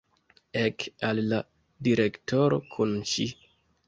[0.59, 1.41] Ek al la
[1.87, 3.27] direktoro kun ŝi!